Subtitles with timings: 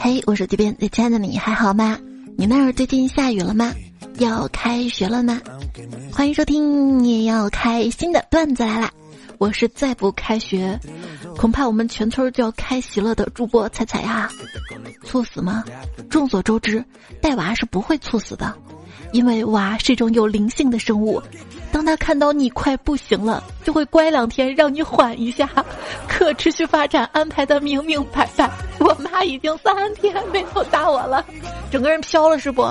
[0.00, 1.98] 嘿，我手机边最亲爱的你还好吗？
[2.36, 3.72] 你那儿最近下雨了吗？
[4.18, 5.40] 要开学了吗？
[6.12, 8.90] 欢迎收听，你也要开新的段子来啦！
[9.38, 10.78] 我是再不开学，
[11.36, 14.28] 恐怕我们全村就要开席了的主播彩彩呀！
[15.04, 15.64] 猝死吗？
[16.08, 16.84] 众所周知，
[17.20, 18.54] 带娃是不会猝死的，
[19.12, 21.20] 因为娃是一种有灵性的生物。
[21.72, 25.48] 当他看到你快不行了，就会乖两天，让你缓一下，
[26.06, 28.48] 可持续发展安排的明明白白。
[28.84, 31.24] 我妈已经三天没有打我了，
[31.70, 32.62] 整个人飘了是不？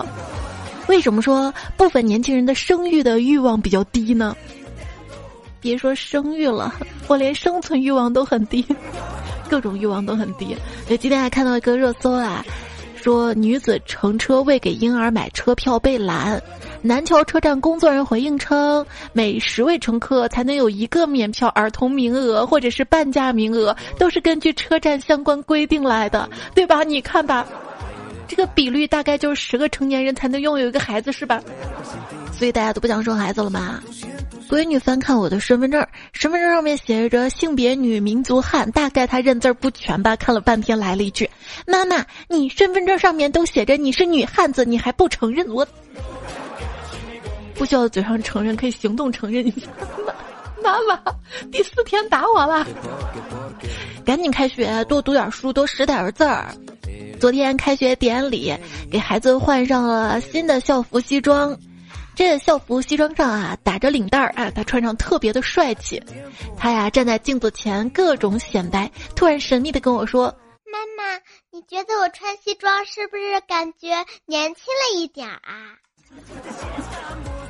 [0.88, 4.36] 为什么说部分年轻人的生育的欲望比较低呢？
[5.60, 6.72] 别说生育了，
[7.08, 8.64] 我连生存欲望都很低，
[9.50, 10.56] 各种欲望都很低。
[10.88, 12.46] 就今天还看到一个热搜啊，
[12.96, 16.40] 说女子乘车为给婴儿买车票被拦。
[16.86, 26.84] 南桥车站工作人员回应称，每十位乘客才能有一个免票儿童名额，或者是半价名额，都是根据车站相关规定来的，对吧？
[26.84, 27.48] 你看吧，
[28.28, 31.42] 这个比率大概就是十个成年人才能拥有一个孩子，是吧？
[32.38, 33.82] 所以大家都不想生孩子了吗？
[34.50, 40.18] 闺女翻看我的身份证，身份证上面写着性别女，民族汉，大概她认字儿不全吧？
[40.18, 41.30] 看了半天，来了一句
[41.66, 45.66] ：“妈妈，你身份证上面都写着你是女汉子，你还不承认我？”
[47.56, 49.68] 不需要嘴上承认，可以行动承认一下。
[50.64, 50.98] 妈妈，
[51.52, 52.66] 第四天打我了，
[54.06, 56.54] 赶紧开学，多读点书，多识点字儿。
[57.20, 58.54] 昨天开学典礼，
[58.90, 61.58] 给孩子换上了新的校服西装。
[62.16, 66.02] 这校服西装上啊，打着领带儿，啊，他穿上特别的帅气。
[66.58, 70.26] 他呀站在镜子前各种显摆，突然神秘的跟我说
[70.72, 71.20] ：“妈妈，
[71.52, 75.76] 你觉得我穿西装是不是感觉年轻了一点儿啊？”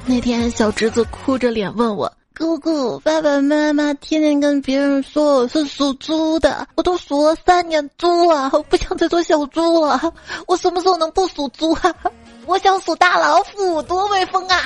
[0.06, 10.14] 那天，小侄子哭着脸问我：“姑姑，爸爸妈妈天天跟别人说我是属猪的，我都属了三年猪了，我不想再做小猪了。
[10.46, 11.96] 我什么时候能不属猪啊？
[12.46, 14.60] 我想属大老虎，多威风啊！”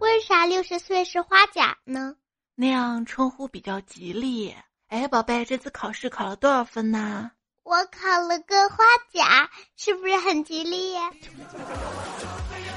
[0.00, 2.14] 为啥六十岁是花甲呢？
[2.54, 4.54] 那样称呼比较吉利。
[4.88, 7.30] 哎，宝贝，这次考试考了多少分呢？
[7.64, 8.84] 我考了个花
[9.14, 10.96] 甲，是不是很吉利？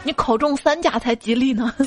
[0.04, 1.74] 你考中三甲才吉利呢。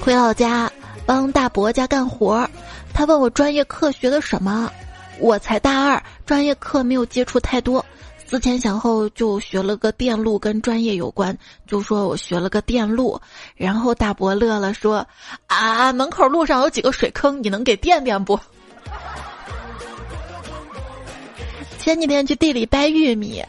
[0.00, 0.72] 回老家
[1.04, 2.48] 帮大伯家干活，
[2.94, 4.72] 他问我专业课学的什么，
[5.18, 7.84] 我才大二，专业课没有接触太多，
[8.26, 11.36] 思前想后就学了个电路，跟专业有关，
[11.66, 13.20] 就说我学了个电路。
[13.54, 15.06] 然后大伯乐了，说
[15.46, 18.40] ：“啊，门口路上有几个水坑，你能给垫垫不？”
[21.84, 23.44] 前几天去地里掰玉米，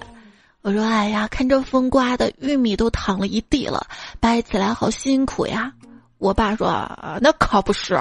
[0.61, 3.87] 我说：“哎呀，看这风刮的，玉米都躺了一地了，
[4.19, 5.71] 掰起来好辛苦呀。”
[6.19, 6.67] 我爸说
[7.23, 7.97] ：“那可不是，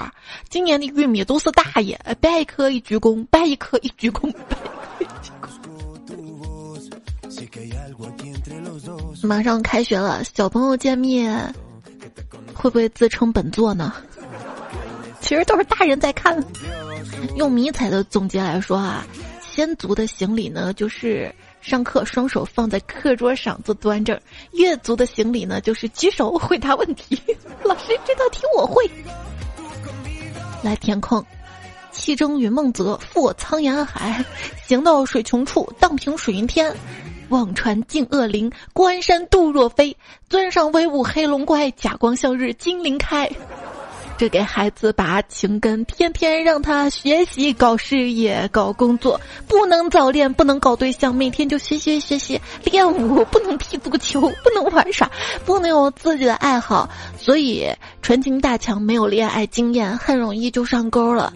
[0.49, 4.35] 今年的玉米都是大爷，掰一颗一鞠躬，掰一颗一鞠躬。
[9.23, 11.55] ”马上开学了，小朋友见面
[12.53, 13.95] 会不会自称本座呢？
[15.21, 16.45] 其实都是大人在看。
[17.37, 19.07] 用迷彩的总结来说啊。
[19.55, 24.19] 先族的行礼呢，就是上课双手放在课桌上做端正；
[24.51, 27.17] 月族的行礼呢，就是举手回答问题。
[27.63, 28.91] 老师，这道题我会。
[30.61, 31.25] 来填空：
[31.93, 34.25] 气蒸云梦泽，覆苍岩海，
[34.67, 36.75] 行到水穷处，荡平水云天。
[37.29, 39.97] 望穿尽恶灵，关山度若飞。
[40.29, 43.31] 尊上威武黑龙怪，甲光向日金鳞开。
[44.17, 55.11] 这给孩子拔情根，天天让他学习、搞事业、搞工作，不能早恋，不能搞对象，每天就学习学习练舞，不能踢足球，不能玩耍，
[55.45, 56.89] 不能有自己的爱好。
[57.19, 57.69] 所以
[58.03, 61.33] 纯情大强没有恋爱经验，很容易就上钩了。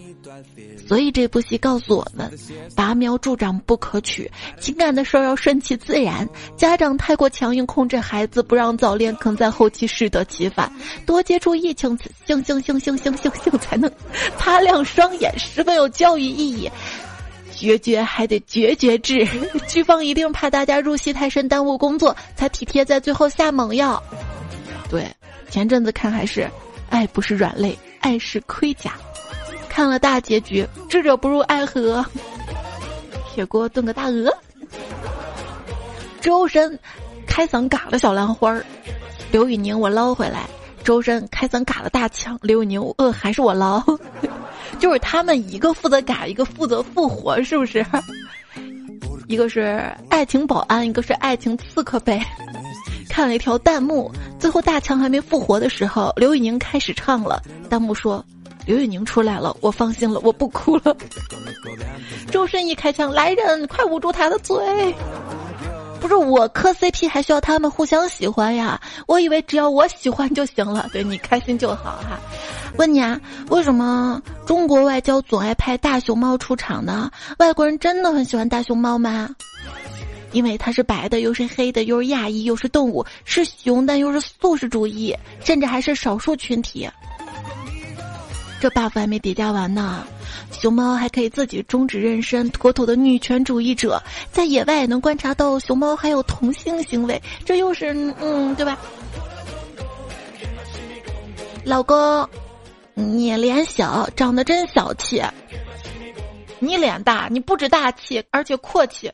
[0.87, 2.31] 所以这部戏告诉我们，
[2.75, 4.29] 拔苗助长不可取，
[4.59, 6.27] 情感的事儿要顺其自然。
[6.55, 10.71] 家长太过强硬控制孩子，不让早恋，可能在后期适得其反。
[11.05, 13.91] 多接触异性，性性性性性性性才能
[14.37, 16.69] 擦亮双眼，十分有教育意义。
[17.51, 19.27] 决绝还得决绝治，
[19.67, 24.01] 剧方一定怕大家入戏太深耽误工作，才体贴在最后下猛药。
[24.89, 25.05] 对，
[25.49, 26.49] 前阵子看还是，
[26.89, 28.93] 爱不是软肋，爱是盔甲。
[29.79, 32.05] 看了大结局，智者不入爱河。
[33.33, 34.29] 铁锅炖个大鹅。
[36.19, 36.77] 周深
[37.25, 38.61] 开嗓嘎了小兰花儿，
[39.31, 40.49] 刘宇宁我捞回来。
[40.83, 43.81] 周深开嗓嘎了大强，刘宇宁呃还是我捞。
[44.79, 47.85] 就是他们一个负责嘎，一个负责复活，是不是？
[49.29, 52.21] 一个是爱情保安，一个是爱情刺客呗。
[53.09, 57.41] 看了一条弹幕，最后大强还没复活的时候，刘宇宁开始唱了。
[57.69, 58.21] 弹幕说。
[58.69, 60.95] 刘宇宁出来了，我放心了，我不哭了。
[62.29, 64.55] 周深一开枪，来人，快捂住他的嘴！
[65.99, 68.79] 不是我磕 CP 还需要他们互相喜欢呀？
[69.07, 72.19] 我以为只要我喜欢就行了，对你开心就好哈。
[72.77, 73.19] 问你啊，
[73.49, 77.09] 为什么中国外交总爱派大熊猫出场呢？
[77.39, 79.27] 外国人真的很喜欢大熊猫吗？
[80.31, 85.11] 因为它是白的，又是黑的，又是亚裔，又是动物，是熊，但又是素食主义，
[85.43, 86.87] 甚至还是少数群体。
[88.59, 90.05] 这 buff 还没叠加完呢，
[90.51, 94.01] 熊猫还可以自己终止妊娠，妥妥的女权主义者。
[94.31, 98.77] 在野外能观察到熊猫还有同性行为，这又是嗯，对吧？
[101.63, 102.27] 老公，
[102.93, 105.23] 你脸小，长得真小气。
[106.59, 109.09] 你脸大，你不止大气，而且阔气。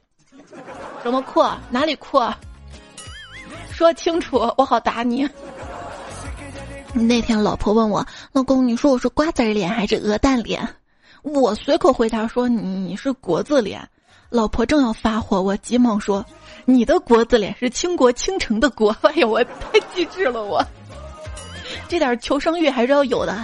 [1.04, 1.56] 什么阔？
[1.70, 2.34] 哪里阔？
[3.72, 5.30] 说清楚，我好打你。
[6.96, 10.68] 那天老婆问我：“老公，你说我是瓜子脸还是鹅蛋脸？”
[11.24, 13.86] 我随口回答说：“你是国字脸。”
[14.30, 16.26] 老婆正要发火，我急忙说
[16.66, 18.96] ：“你的国字脸是倾国倾城的国。
[19.04, 20.66] ”哎呀，我太机智了，我
[21.88, 23.38] 这点求生欲还是要有的。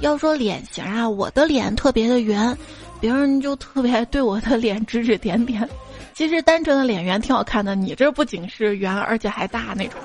[0.00, 2.56] 要说脸型啊，我的脸特别的圆，
[3.00, 5.68] 别人就特别对我的脸指指点点。
[6.14, 10.00] 其实单纯的脸圆挺好看的，你这不仅是圆，而且还大那种，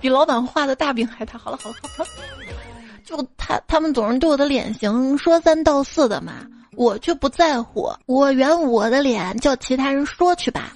[0.00, 1.38] 比老板画的大饼还大。
[1.38, 2.10] 好了好了好了，
[3.04, 10.72] 就他他们总是对我的脸型说三道四的嘛，我却不在乎，我圆我的脸，叫其他人说去吧，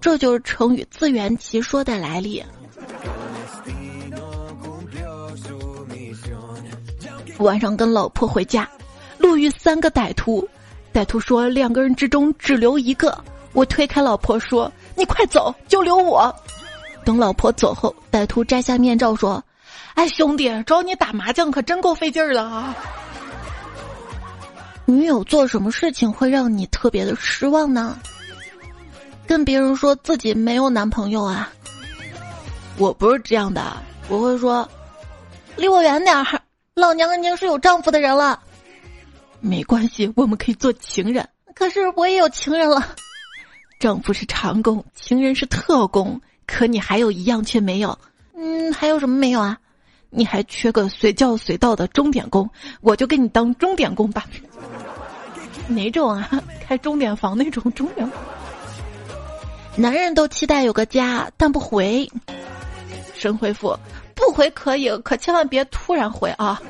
[0.00, 2.42] 这就是成语自圆其说的来历。
[7.38, 8.68] 晚上跟老婆回家，
[9.16, 10.46] 路遇三个歹徒，
[10.92, 13.16] 歹徒说两个人之中只留一个。
[13.52, 16.34] 我推开老婆说：“你快走，就留我。”
[17.08, 19.42] 等老婆走后，歹徒摘下面罩说
[19.96, 22.76] ：“哎，兄弟，找你打麻将可真够费劲儿的啊！”
[24.84, 27.98] 女友做什么事情会让你特别的失望呢？
[29.26, 31.50] 跟别人说自己没有男朋友啊？
[32.76, 33.78] 我不是这样的，
[34.10, 34.68] 我会说
[35.56, 36.42] ：“离我远点儿，
[36.74, 38.38] 老娘已经是有丈夫的人了。”
[39.40, 41.26] 没关系，我们可以做情人。
[41.54, 42.86] 可是我也有情人了。
[43.80, 47.96] 丈夫是长工，情人是特工，可你还有一样却没有。
[48.34, 49.56] 嗯，还有什么没有啊？
[50.10, 52.48] 你还缺个随叫随到的钟点工，
[52.80, 54.24] 我就给你当钟点工吧。
[55.68, 56.28] 哪种啊？
[56.66, 58.10] 开钟点房那种钟点。
[59.76, 62.10] 男人都期待有个家，但不回。
[63.14, 63.76] 神回复：
[64.14, 66.60] 不回可以，可千万别突然回啊。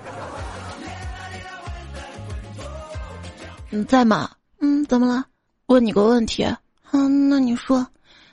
[3.70, 4.30] 你在吗？
[4.60, 5.24] 嗯，怎么了？
[5.66, 6.44] 问你个问题。
[6.90, 7.86] 嗯，那你说，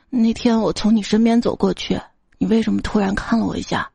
[0.10, 2.00] 那天我从你身边走过去，
[2.38, 3.90] 你为什么突然看了我一下？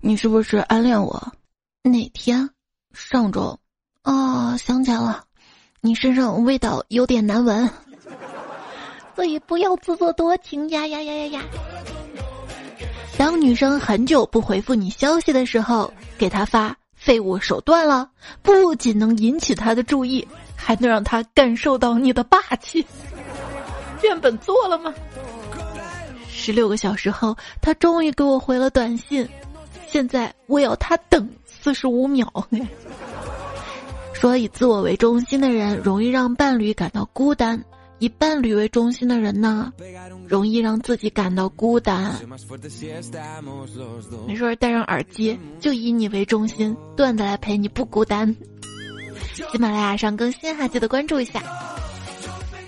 [0.00, 1.32] 你是不是暗恋我？
[1.82, 2.48] 哪天？
[2.92, 3.58] 上周？
[4.04, 5.24] 哦，想起来了，
[5.80, 7.68] 你身上味道有点难闻，
[9.16, 11.42] 所以不要自作多情呀呀呀呀呀！
[13.16, 18.10] 当女生很久不回复你消息的时候，给她发“废物手段了”，
[18.42, 22.84] 不仅能引起她的注意，还能让她感受到你的霸气。
[24.02, 24.92] 变本做了吗？
[26.44, 29.26] 十六个小时后，他终于给我回了短信。
[29.86, 32.30] 现在我要他等四十五秒。
[34.12, 37.58] 说以自我为中心的人容易让伴侣感到孤单，
[37.98, 39.72] 以伴侣为中心的人呢，
[40.28, 42.14] 容易让自己感到孤单。
[44.26, 48.36] 没事，戴上耳机，就以你为中心，段子来陪你不孤单。
[49.50, 51.42] 喜马拉雅上更新哈，记得关注一下。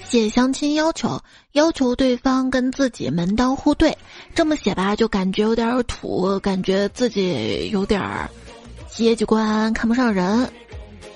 [0.09, 1.21] 写相亲要求，
[1.53, 3.97] 要求对方跟自己门当户对，
[4.35, 8.31] 这么写吧，就感觉有点土，感觉自己有点儿
[8.89, 10.49] 阶级观看不上人。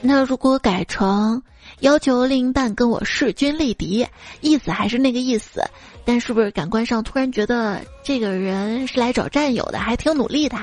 [0.01, 1.41] 那如果改成
[1.81, 4.07] 要求另一半跟我势均力敌，
[4.41, 5.63] 意思还是那个意思，
[6.05, 10.59] 但是不是感官上突然觉得这个人是来找战友的，还挺努力的。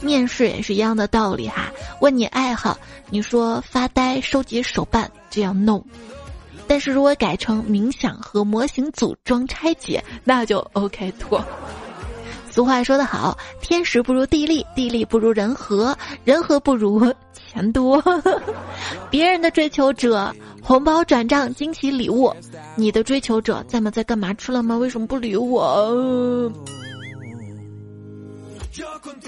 [0.00, 2.78] 面试也是一样的道理哈，问你爱好，
[3.10, 5.84] 你说发呆、收集手办，这样弄。
[6.70, 11.44] 但是如果改成冥想和模型组装拆解，那就 OK 妥。
[12.48, 18.00] 俗话说得好，天时不如地利，地利不如人和，人和不如钱多。
[19.10, 22.32] 别人的追求者，红包转账、惊喜礼物；
[22.76, 23.90] 你的追求者，在吗？
[23.90, 24.32] 在干嘛？
[24.34, 24.78] 吃了吗？
[24.78, 26.52] 为什么不理我？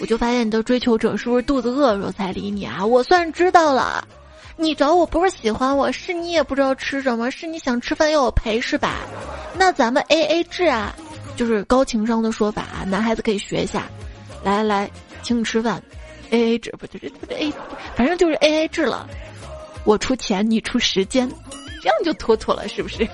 [0.01, 2.87] 我就发现你的追求者是不是肚子饿时候才理你啊？
[2.87, 4.07] 我算知道了。
[4.57, 8.99] 你找我不是喜欢我，是你也不知道吃什么，是你想吃饭要我陪是吧？
[9.59, 10.95] 那咱们 A A 制啊，
[11.37, 13.89] 就是高情商的说法啊，男孩子可以学一下。
[14.45, 14.91] 来来来，
[15.23, 15.83] 请你吃饭
[16.31, 17.53] ，A A 制不就是 A，
[17.95, 19.09] 反正就是 A A 制了。
[19.85, 21.29] 我出钱，你出时间，
[21.83, 23.09] 这样就妥妥了，是不是？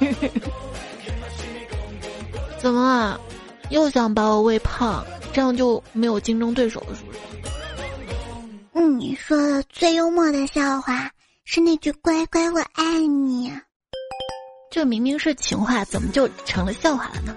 [2.59, 3.19] 怎么啊？
[3.71, 7.19] 又想把我喂胖，这样就没有竞争对手了，是不是？
[8.99, 11.11] 你说的最幽默的笑话
[11.51, 13.51] 是那句“乖乖，我爱你”。
[14.71, 17.35] 这明明是情话，怎么就成了笑话了呢？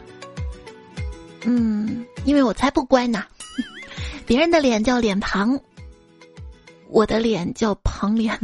[1.45, 3.23] 嗯，因为我才不乖呢。
[4.27, 5.57] 别人的脸叫脸庞，
[6.89, 8.37] 我的脸叫庞脸。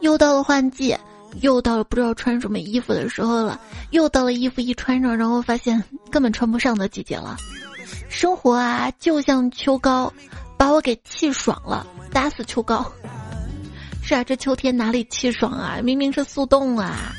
[0.00, 0.96] 又到了换季，
[1.40, 5.80] 又到了不知道穿什么衣服的时候了，又到了衣服一穿上，然后发现
[6.10, 7.36] 根本穿不上的季节了。
[8.08, 10.12] 生活啊，就像秋高，
[10.58, 12.84] 把我给气爽了，打死秋高。
[14.08, 15.80] 是啊，这秋天哪里气爽啊？
[15.82, 17.12] 明明是速冻啊！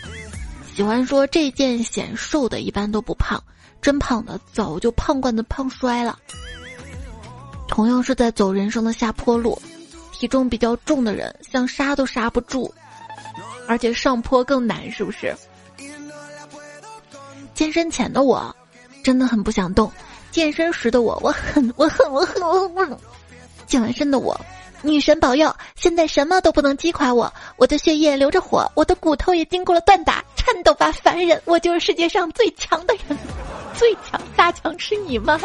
[0.73, 3.43] 喜欢说这件显瘦的，一般都不胖，
[3.81, 6.17] 真胖的早就胖惯的胖衰了。
[7.67, 9.61] 同样是在走人生的下坡路。
[10.13, 12.71] 体重比较重的人，想刹都刹不住，
[13.67, 15.35] 而且上坡更难，是不是？
[17.53, 18.55] 健身前的我，
[19.03, 19.91] 真的很不想动；
[20.31, 22.97] 健身时的我，我恨，我恨，我恨，我恨。
[23.67, 24.39] 健完身的我，
[24.83, 33.17] 女神保佑，现在什么都不能击垮我，我的血液流着火，我的骨头也经过了锻打，颤抖吧，凡人，我就是世界上最强的人，
[33.73, 35.39] 最强大强是你吗？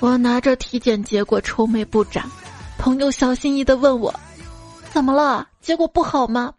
[0.00, 2.24] 我拿着体检结果愁眉不展，
[2.78, 4.14] 朋友小心翼翼的问我
[4.92, 5.48] ：“怎么了？
[5.60, 6.52] 结果不好吗？”“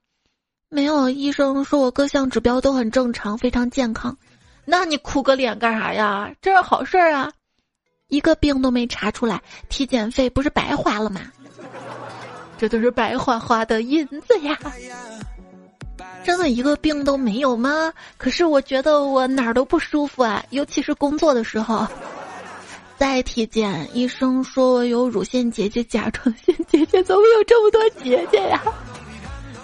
[0.68, 4.18] 没有，医生说我各项指标都很正常，非常健康。
[4.66, 6.30] ”“那你哭个脸干啥呀？
[6.42, 7.32] 这是好事儿啊！
[8.10, 11.22] 一个病都没查出来，体检费不是白花了吗？
[12.58, 14.60] 这都是白花花的银子呀！
[16.24, 17.94] 真的一个病都没有吗？
[18.18, 21.88] 可是我觉得我哪儿都不舒服啊，尤其是工作的时候。”
[23.00, 28.62] 再体检，医生说我有乳腺结节、甲状腺结节，怎么有这么多结节呀？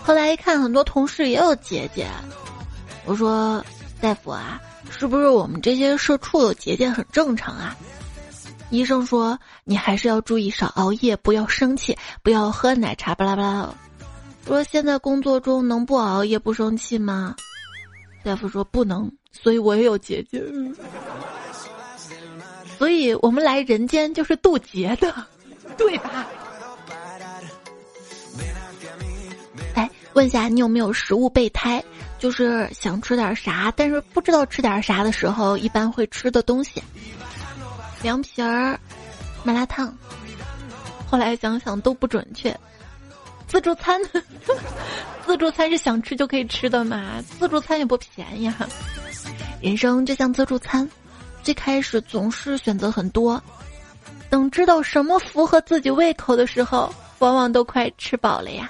[0.02, 2.08] 后来一看，很多同事也有结节。
[3.04, 3.62] 我说
[4.00, 7.76] ：“大夫啊，是不是我们这些社畜有结节很正常啊？”
[8.76, 13.74] 医生说：“你还是要注意少熬夜，不要生气，不要喝奶茶。”巴拉巴拉。
[14.46, 17.36] 说现在工作中能不熬夜不生气吗？
[18.24, 20.44] 大夫说不能，所以我也有结节。
[22.78, 25.14] 所以我们来人间就是渡劫的，
[25.78, 26.28] 对吧？
[29.74, 31.84] 哎，问一下你有没有食物备胎？
[32.18, 36.82] 就是想吃点啥，但是不知道吃点啥的时候，一般会吃的东西。
[38.06, 38.80] 凉皮儿、
[39.44, 39.92] 麻辣烫。
[41.10, 42.56] 后来想想都不准确。
[43.48, 44.00] 自助餐，
[45.26, 47.20] 自助餐是想吃就可以吃的嘛？
[47.40, 48.64] 自助餐也不便宜哈。
[49.60, 50.88] 人生就像自助餐。
[51.42, 53.42] 最开始总是选择很多，
[54.30, 58.70] 等知道什么符合自己胃口的时候，往往都快吃饱了呀。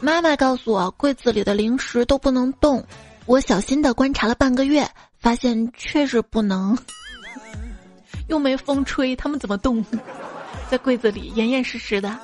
[0.00, 2.86] 妈妈告诉我，柜子里的零食都不能动。
[3.24, 6.78] 我小心的观察了半个月，发现确实不能。
[8.28, 9.84] 又没风吹，他们怎么动？
[10.70, 12.18] 在柜子里严严实实的。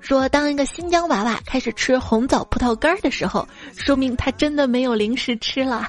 [0.00, 5.88] 说，当一个新疆娃娃开始吃红枣葡萄干的时候，说明他真的没有零食吃了。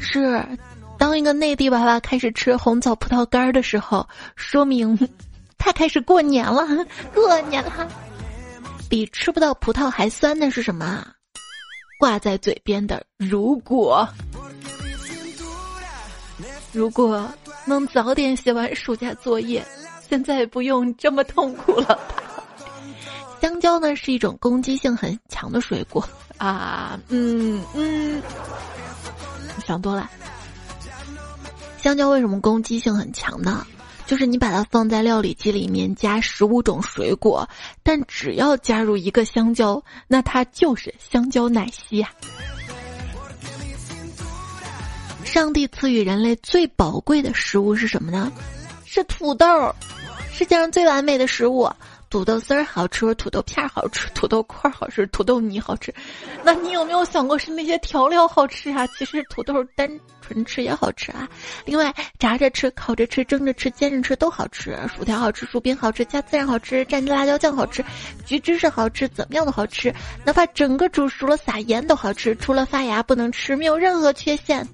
[0.00, 0.44] 是。
[0.98, 4.96] 当一个内地娃娃开始吃红枣葡萄干的时候，说明
[5.58, 6.64] 他开始过年了。
[7.12, 7.88] 过年了，
[8.88, 11.04] 比吃不到葡萄还酸的是什么？
[11.98, 14.08] 挂在嘴边的如果，
[16.72, 17.28] 如果
[17.64, 19.64] 能早点写完暑假作业，
[20.08, 21.98] 现在不用这么痛苦了。
[23.40, 26.06] 香蕉呢是一种攻击性很强的水果
[26.38, 28.22] 啊，嗯嗯，
[29.66, 30.08] 想多了。
[31.78, 33.66] 香蕉为什么攻击性很强呢？
[34.06, 37.48] 就是你把它放在料理机里面加十五种水果，
[37.82, 42.10] 但只要加入一个香蕉，那它就是香蕉奶昔呀。
[45.32, 48.30] 上帝赐予人类最宝贵的食物是什么呢？
[48.84, 49.46] 是土豆，
[50.30, 51.66] 世界上最完美的食物。
[52.10, 55.90] 土豆丝儿好吃，土豆片儿好吃，土豆块儿好吃，土豆泥好吃。
[56.44, 58.86] 那你有没有想过是那些调料好吃啊？
[58.88, 59.88] 其实土豆单
[60.20, 61.26] 纯吃也好吃啊。
[61.64, 64.78] 另外，炸着吃、烤着吃、蒸着吃、煎着吃都好吃。
[64.94, 67.82] 薯条好吃，薯饼好吃，加孜然好吃，蘸着辣椒酱好吃，
[68.26, 69.90] 橘芝士好吃，怎么样都好吃。
[70.26, 72.36] 哪怕整个煮熟了撒盐都好吃。
[72.36, 74.68] 除了发芽不能吃，没有任何缺陷。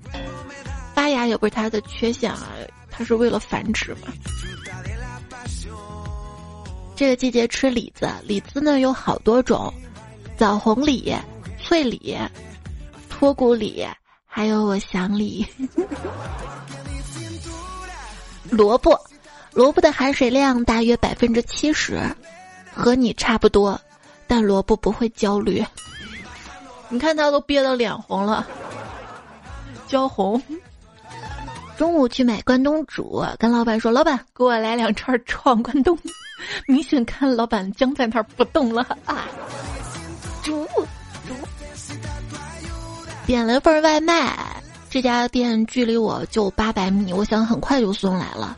[0.99, 2.49] 发芽也不是它的缺陷啊，
[2.91, 4.13] 它是为了繁殖嘛。
[6.97, 9.73] 这个季节吃李子，李子呢有好多种，
[10.37, 11.15] 枣红李、
[11.63, 12.19] 脆李、
[13.09, 13.87] 脱骨李，
[14.27, 15.47] 还有我想李。
[18.51, 18.99] 萝卜，
[19.53, 22.03] 萝卜的含水量大约百分之七十，
[22.75, 23.81] 和你差不多，
[24.27, 25.65] 但萝卜不会焦虑。
[26.91, 28.45] 你看他都憋得脸红了，
[29.87, 30.43] 焦红。
[31.79, 35.97] 中午去买关东煮，跟老板说：“老板，给我来两串闯关东。”
[36.67, 39.29] 明显看老板僵在那儿不动了啊！
[40.43, 40.67] 煮，
[43.25, 48.57] 点了份外卖，这家店距离我就八百米，我想很快就送来了。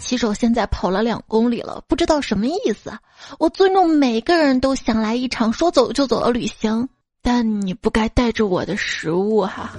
[0.00, 2.92] 骑手现在跑了两公里了，不知道什么意思。
[3.38, 6.88] 我尊重每个人都想来一场说走就走的旅行，
[7.22, 9.70] 但你不该带着我的食物哈。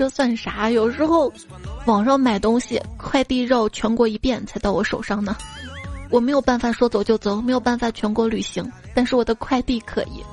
[0.00, 0.70] 这算啥？
[0.70, 1.30] 有时候
[1.84, 5.36] 网上买东西，快递绕全国一遍才到我手上呢。
[6.08, 10.24] 我没有办法说走就走，没有办法全国旅行，但是我的快递可以。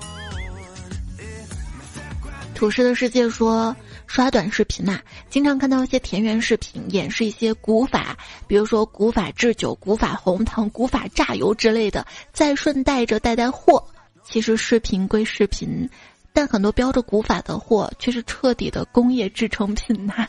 [2.56, 3.76] 土师的世界说，
[4.08, 13.84] 刷短视频嘛，经常看到一些田园视频，演示一些古法，比如说古法制酒、古法红糖、古法榨油之类的，再顺带着带带货。
[14.24, 15.90] 其实视频归视频。
[16.38, 20.28] 但很多标着古法的货却是彻底的工业制成品呐！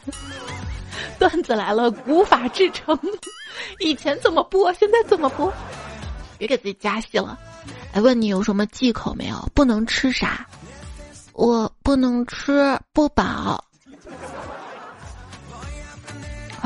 [1.20, 2.98] 段子来了，古法制成，
[3.78, 5.52] 以前怎么播，现在怎么播？
[6.38, 7.38] 别给自己加戏了。
[7.92, 9.36] 哎，问你有什么忌口没有？
[9.52, 10.46] 不能吃啥？
[11.34, 13.62] 我不能吃不饱。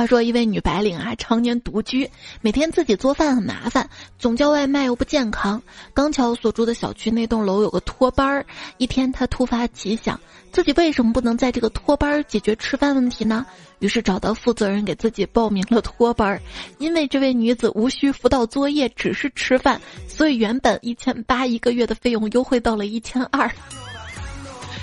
[0.03, 5.63] 话说，一位女白领啊，常年独居，每天自己做饭很麻烦，总叫外卖又不健康。
[5.95, 8.45] 刚巧所住的小区那栋楼有个托班儿，
[8.79, 10.19] 一天她突发奇想，
[10.51, 13.47] 自己为什么不能在这个托班儿解决吃饭问题呢？
[13.79, 16.43] 于是找到负责人给自己报名了托班儿。
[16.79, 23.49] 因为这位女子无需辅导作业，只是吃饭，所以原本一千八一个月的费用优惠到了一千二。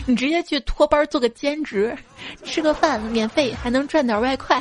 [0.09, 1.95] 你直接去托班做个兼职，
[2.43, 4.59] 吃个饭免费，还能赚点外快，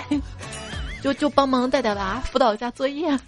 [1.03, 3.19] 就就帮忙带带娃，辅导一下作业。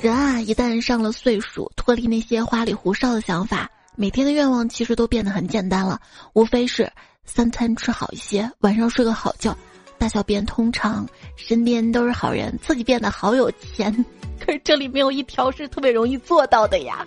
[0.00, 6.00] 人啊，一旦上了岁数，脱离那些花里胡哨的想法，每天的愿望其实都变得很简单了，
[6.32, 6.90] 无非是
[7.26, 9.54] 三餐吃好一些，晚上睡个好觉，
[9.98, 11.06] 大小便通畅，
[11.36, 13.92] 身边都是好人，自己变得好有钱。
[14.40, 17.04] 可是这里没有一条是特别容易做到的呀。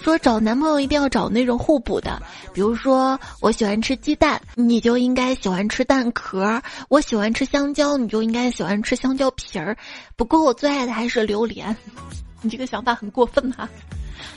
[0.00, 2.20] 说找男朋友一定要找那种互补的，
[2.52, 9.76] 比如说我喜欢吃鸡蛋，你就应该喜欢吃蛋壳；我喜欢吃香蕉，你就应该喜欢吃香蕉皮儿。
[10.16, 11.76] 不过我最爱的还是榴莲，
[12.40, 13.68] 你这个想法很过分哈！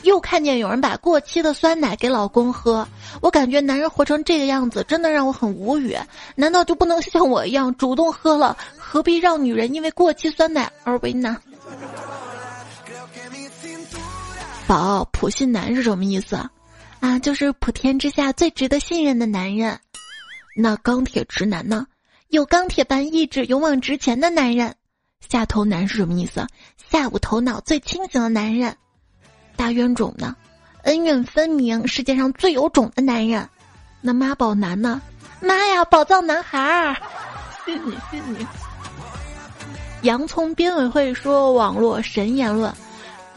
[0.03, 2.87] 又看见有人把过期的酸奶给老公喝，
[3.21, 5.95] 我感觉男人活成这个样子真的让我很无语。
[6.35, 8.57] 难道就不能像我一样主动喝了？
[8.77, 11.35] 何必让女人因为过期酸奶而为难？
[14.71, 16.37] 宝普信男是什么意思？
[16.37, 16.49] 啊，
[17.01, 19.77] 啊就是普天之下最值得信任的男人。
[20.55, 21.85] 那钢铁直男呢？
[22.29, 24.73] 有钢铁般意志、勇往直前的男人。
[25.27, 26.47] 下头男是什么意思？
[26.77, 28.73] 下午头脑最清醒的男人。
[29.57, 30.37] 大冤种呢？
[30.83, 33.49] 恩怨分明、世界上最有种的男人。
[33.99, 35.01] 那妈宝男呢？
[35.41, 36.95] 妈呀，宝藏男孩儿！
[37.65, 38.47] 信你信你。
[40.03, 42.73] 洋葱编委会说网络神言论。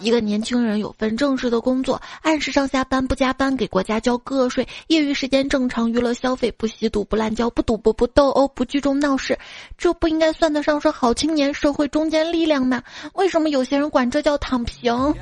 [0.05, 9.39] 一个年轻人有份正式的工作，按时上下班，不加班，给国家交个税，业余时间正常娱乐消费，不吸毒，不滥交，不赌博，不斗殴，不聚众闹事，
[9.79, 12.83] 这不应该算得上是好青年、社会中坚力量吗？
[13.15, 15.15] 为什么有些人管这叫躺平？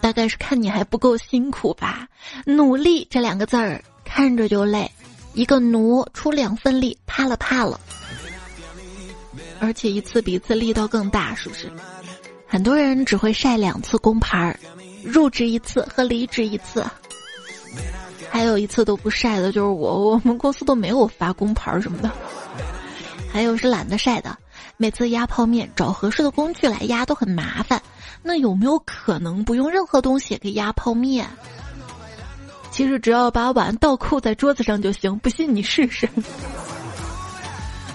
[0.00, 2.08] 大概是看你还不够辛苦吧。
[2.44, 4.90] 努力这两个字儿看着就累，
[5.32, 7.78] 一个奴出两份力，怕了怕了，
[9.60, 11.70] 而且一次比一次力道更大，是不是？
[12.54, 14.56] 很多人只会晒两次工牌儿，
[15.02, 16.86] 入职一次和离职一次，
[18.30, 20.10] 还有一次都不晒的，就是我。
[20.10, 22.08] 我们公司都没有发工牌儿什么的，
[23.32, 24.38] 还有是懒得晒的。
[24.76, 27.82] 每次压泡面找合适的工具来压都很麻烦，
[28.22, 31.26] 那有没有可能不用任何东西给压泡面？
[32.70, 36.08] 其实只要把碗倒扣在桌子上就行，不信你试试。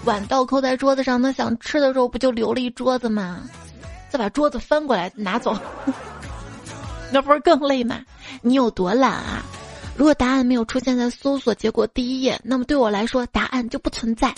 [0.03, 3.39] 碗倒扣在桌子上，那想吃的时候不就留了一桌子吗？
[4.09, 5.55] 再把桌子翻过来拿走，
[7.11, 8.01] 那不是更累吗？
[8.41, 9.43] 你有多懒啊？
[9.95, 14.33] 如果答案没有出现在搜索结果第一页，那么对我来说答案就不存在。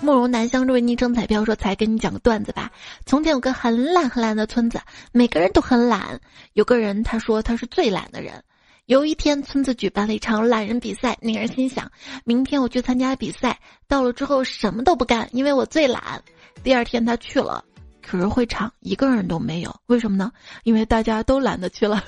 [0.00, 2.70] 慕容南香这位昵称彩票说：“才跟你讲个段子吧。
[3.06, 4.80] 从前有个很懒很懒的村子，
[5.10, 6.20] 每个人都很懒。
[6.52, 8.42] 有个人他说他是最懒的人。
[8.84, 11.90] 有一天，村子举办了一场懒人比赛，那人心想：
[12.24, 16.22] 明天我去参加比赛，到了之后什么都不干，因为我最懒。
[16.62, 17.64] 第二天他去了。”
[18.06, 20.30] 可是会场一个人都没有，为什么呢？
[20.62, 22.04] 因为大家都懒得去了。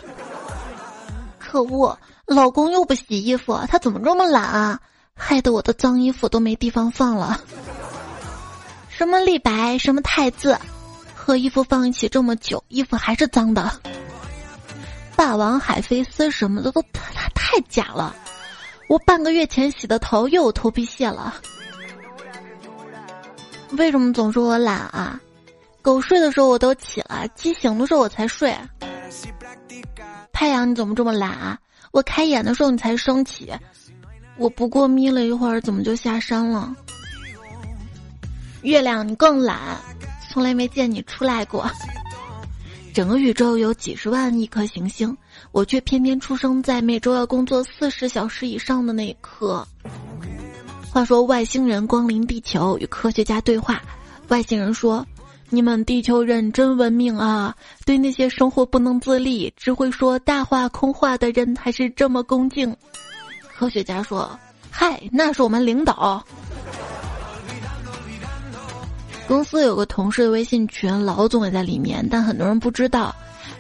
[1.39, 4.81] 可恶，老公又不洗衣服，他怎么这么懒啊？
[5.15, 7.41] 害得我的脏衣服都没地方放了。
[8.89, 10.57] 什么立白，什么太字，
[11.17, 13.73] 和衣服放一起这么久，衣服还是脏的。
[15.17, 18.15] 霸王海飞丝什么的都太太假了。
[18.89, 21.35] 我半个月前洗的头又有头皮屑了。
[23.73, 25.21] 为什么总说我懒啊？
[25.89, 28.55] 狗睡的时候我都起了，鸡醒的时候我才睡。
[30.35, 31.59] 太阳你怎么这么懒啊？
[31.93, 33.51] 我开眼的时候你才升起，
[34.37, 36.77] 我不过眯了一会儿，怎么就下山了？
[38.61, 39.79] 月亮，你更懒，
[40.29, 41.67] 从来没见你出来过。
[42.93, 45.17] 整个宇宙有几十万亿颗行星，
[45.53, 49.67] 我却偏偏出生在每周要工作四十小时以上的那一刻。
[50.91, 53.81] 话说外星人光临地球与科学家对话，
[54.29, 55.07] 外星人说
[55.51, 57.57] ：“你们地球人真文明啊，
[57.87, 62.77] 对那些生活不能自理、只会说大话空话的人还是这么恭敬。”
[63.57, 64.39] 科学家说
[64.71, 66.23] ：“嗨，那是我们领导。”
[69.27, 73.15] 公司有个同事的微信群，老总也在里面，但很多人不知道。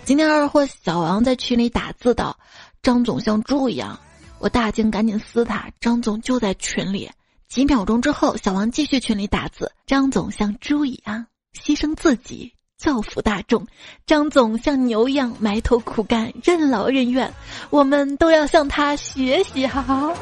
[0.04, 2.38] 今天二货小王在群里打字道
[2.82, 3.98] ：“张总像猪一样。”
[4.40, 5.70] 我大惊，赶紧撕他。
[5.80, 7.10] 张总就在群里。
[7.48, 11.26] 几秒钟之后，小王继续群里打字：“张总像猪一样
[11.62, 13.60] 牺牲自己，造福大众；
[14.06, 17.32] 张总像牛一样埋头苦干，任劳任怨。
[17.70, 20.14] 我们都要向他学习好。”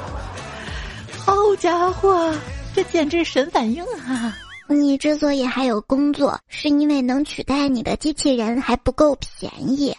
[1.24, 2.32] 好家伙，
[2.74, 4.36] 这简直神反应啊！
[4.68, 9.94] 你之所以还有工作，是因为能取代你的机器人还不够便宜。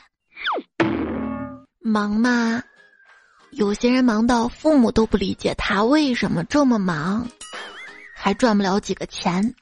[1.80, 2.64] 忙吗？
[3.52, 7.26] 有些人忙到父母都不理解他为什么这么忙，
[8.14, 9.56] 还赚不了几个钱。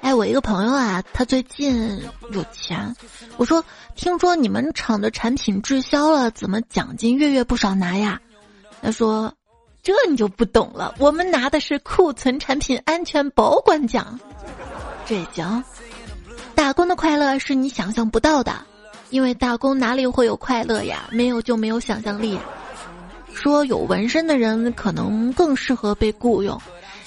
[0.00, 2.94] 哎，我一个朋友啊，他最近有钱。
[3.36, 8.20] 我说，听说你们厂的产品滞销了，怎么奖金月月不少拿呀？
[8.82, 9.32] 他说。
[9.82, 14.18] 这你就不懂了，我们拿的是库存产品安全保管奖，
[15.06, 15.62] 这行。
[16.56, 18.52] 打工的快乐是你想象不到的，
[19.10, 21.08] 因为打工哪里会有快乐呀？
[21.12, 22.36] 没有就没有想象力。
[23.32, 26.60] 说有纹身的人可能更适合被雇佣，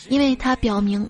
[0.07, 1.09] 因为它表明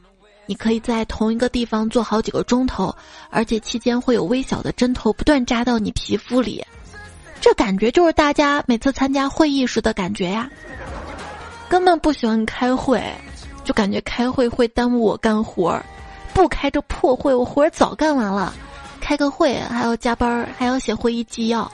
[0.49, 2.91] 你可以在同一个地方做好几个钟头，
[3.29, 6.65] 而且期间会有微小的针头不断扎到你皮肤里，
[7.39, 10.49] 这感觉就是大家每次参加会议时的感觉呀。
[11.69, 12.99] 根本不喜欢开会，
[13.63, 15.85] 就感觉开会会耽误我干活儿。
[16.33, 18.51] 不开这破会，我活儿早干完了。
[18.99, 21.71] 开个会还要加班儿，还要写会议纪要。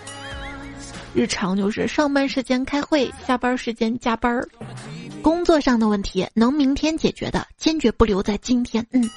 [1.15, 4.49] 日常就是上班时间开会，下班时间加班儿。
[5.21, 8.85] 工作上的问题能明天解决的，坚决不留在今天。
[8.91, 9.09] 嗯，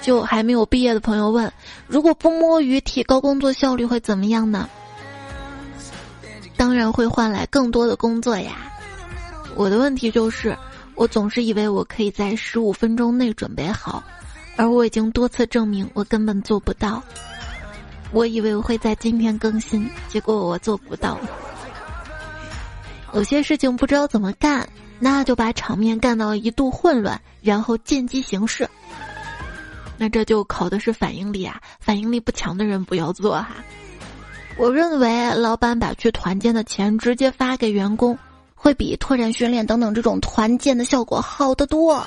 [0.00, 1.52] 就还没有毕业的朋友问：
[1.88, 4.70] 如果不摸鱼，提高工作效率会怎么样呢？
[6.56, 8.70] 当然会换来更多的工作呀。
[9.56, 10.56] 我的问题就是，
[10.94, 14.04] 我总是以为我可以在十五分钟内准备好，
[14.54, 17.02] 而我已经多次证明我根本做不到。
[18.12, 21.18] 我以为我会在今天更新，结果我做不到。
[23.12, 24.68] 有些事情不知道怎么干，
[24.98, 28.68] 那就把场面干到一度混乱，然后见机行事。
[29.96, 31.60] 那这就考的是反应力啊！
[31.78, 33.56] 反应力不强的人不要做哈。
[34.56, 38.18] 我认为老板把去团建的钱直接发给员工。
[38.62, 42.06] 会比拓展训练等等这种团建的效果好得多。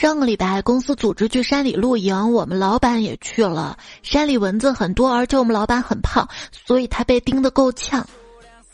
[0.00, 3.76] 上个礼拜公司组织去山里露营，我们老板也去了。
[4.02, 6.26] 山里蚊子很多，而且我们老板很胖，
[6.64, 8.08] 所以他被叮得够呛。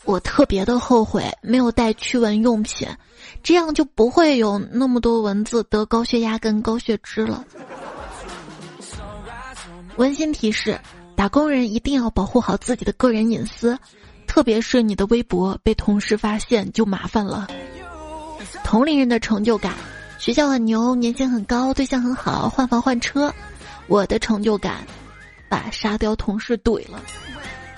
[0.05, 2.87] 我特别的后悔没有带驱蚊用品，
[3.43, 7.43] 这样就不会有那么多蚊子得高血压跟高血脂了。
[9.97, 10.79] 温馨提示：
[11.17, 13.77] 打工人一定要保护好自己的个人隐私。
[14.27, 17.47] 特别是你的微博被同事发现就麻烦了。
[18.63, 19.73] 同龄人的成就感，
[20.17, 23.33] 学校很牛，年薪很高，对象很好，换房换车。
[23.87, 24.85] 我的成就感，
[25.47, 27.01] 把沙雕同事怼了。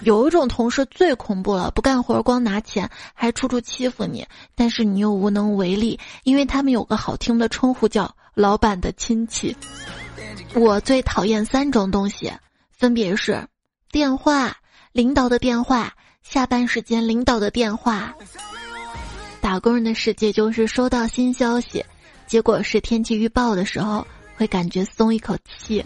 [0.01, 4.25] 有一种同事最恐怖了，不干活光拿钱，还处处欺负你，
[4.55, 9.55] 但是你又无能为力，因为他们有个好听的称呼叫“老板的亲戚”。
[10.55, 12.31] 我最讨厌三种东西，
[12.71, 13.45] 分别是
[13.91, 14.55] 电话、
[14.93, 15.93] 领导的电话。
[16.23, 18.15] 下班时间，领导的电话。
[19.41, 21.83] 打工人的世界就是收到新消息，
[22.29, 24.05] 结果是天气预报的时候，
[24.37, 25.83] 会感觉松一口气，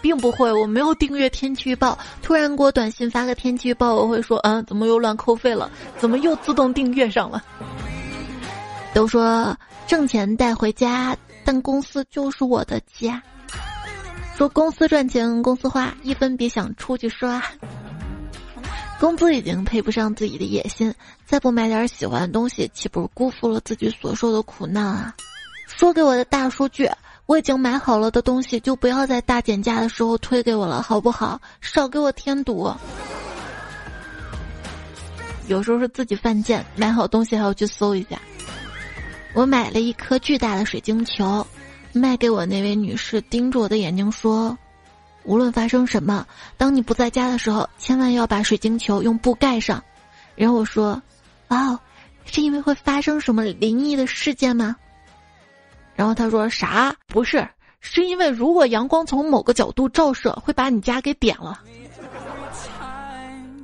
[0.00, 0.50] 并不会。
[0.52, 5.68] 我没有订阅天气预报，突然给我短信发个天气预报，我会说：嗯，怎么又乱扣费了？
[5.98, 7.42] 怎么又自动订阅上了？
[8.94, 9.56] 都说
[9.88, 13.20] 挣钱带回家，但公司就是我的家。
[14.36, 17.42] 说公司赚钱，公司花，一分别想出去刷。
[19.00, 20.94] 工资已经配不上自己的野心，
[21.26, 25.12] 再不买点喜欢的东西，岂不是辜负了自己所受的苦难啊？
[25.76, 26.88] 说给我的大数据，
[27.26, 31.40] 我已经买好了的东西，就不要在大减价的时候推给我了，好不好？
[31.60, 32.72] 少给我添堵。
[35.48, 38.20] 有时候是自己犯贱，买好东西还要去搜一下。
[39.34, 41.44] 我买了一颗巨大的水晶球，
[41.92, 44.56] 卖给我那位女士，盯着我的眼睛说。
[45.24, 49.82] 无论发生什么，当你不在家的时候，千万要把水晶球用布盖上。
[50.36, 51.00] 然后我说
[51.48, 51.78] ：“哦，
[52.24, 54.76] 是因为会发生什么灵异的事件吗？”
[56.02, 56.92] 然后他说：“啥？
[57.06, 57.46] 不是，
[57.78, 61.60] 是因为如果阳光从某个角度照射，会把你家给点了。”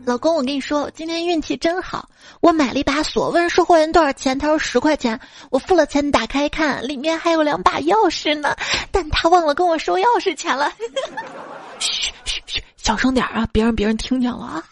[0.06, 2.08] 老公，我跟你说，今天运气真好，
[2.40, 5.18] 我买了一把锁，问售货员多少钱，他说十块钱，
[5.50, 8.54] 我付了钱，打开一看，里面还有两把钥匙呢，
[8.92, 10.72] 但他忘了跟我收钥匙钱了。
[11.80, 14.64] 嘘嘘嘘，小声点啊，别让别人听见了啊！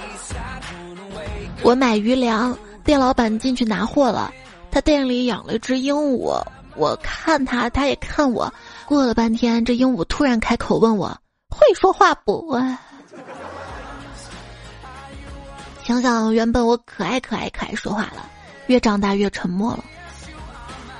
[1.62, 4.32] 我买鱼粮，店老板进去拿货了，
[4.70, 6.42] 他店里养了一只鹦鹉，
[6.76, 8.52] 我看他，他也看我，
[8.86, 11.08] 过了半天，这鹦鹉突然开口问我
[11.50, 12.56] ：“会说话不？”
[15.84, 18.24] 想想原本我可爱可爱可爱说话了，
[18.68, 19.84] 越长大越沉默了。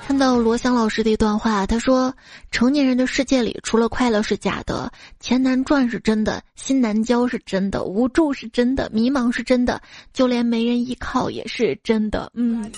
[0.07, 2.13] 看到罗翔老师的一段话，他说
[2.51, 9.81] ：“成年人的世界里，除了快乐是假的，钱难赚是真的，心难交是真的，无助是真的，迷茫是真的，
[10.13, 12.69] 就连没人依靠也是真的。”嗯，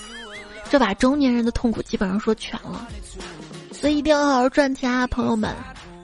[0.73, 2.87] 这把中年人的痛苦基本上说全了。
[3.71, 5.53] 所以一定要好好赚钱啊，朋友们！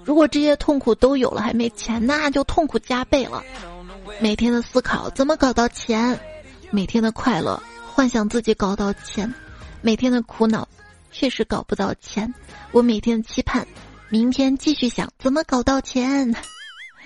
[0.05, 3.43] 如果这些痛苦都有了还没钱，那就痛苦加倍了。
[4.19, 6.19] 每天的思考怎么搞到钱，
[6.69, 7.60] 每天的快乐
[7.91, 9.34] 幻想自己搞到钱，
[9.82, 10.69] 每天的苦恼
[11.12, 12.32] 确实搞不到钱。
[12.71, 13.65] 我每天期盼，
[14.10, 16.32] 明天继续想怎么搞到钱。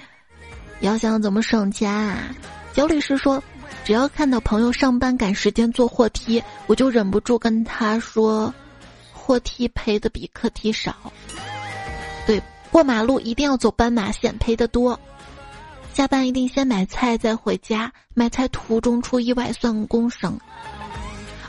[0.81, 2.35] 要想怎么省钱啊？
[2.73, 3.41] 焦律师说，
[3.83, 8.53] 只要看到朋友上班赶时间坐货梯，我就忍不住跟他说，
[9.11, 10.95] 货梯赔的比客梯少。
[12.25, 12.41] 对，
[12.71, 14.97] 过马路一定要走斑马线，赔的多。
[15.93, 20.39] 下班一定先买菜再回家，买菜途中出意外算工伤。